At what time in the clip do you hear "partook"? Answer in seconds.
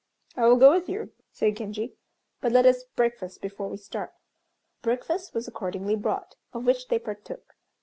6.97-7.53